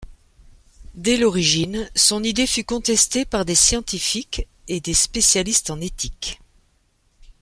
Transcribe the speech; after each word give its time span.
Dès 0.95 1.15
l'origine, 1.15 1.87
son 1.95 2.23
idée 2.23 2.47
fut 2.47 2.63
contestée 2.63 3.23
par 3.23 3.45
des 3.45 3.53
scientifiques 3.53 4.47
et 4.67 4.79
des 4.79 4.95
spécialistes 4.95 5.69
en 5.69 5.79
éthique. 5.79 6.39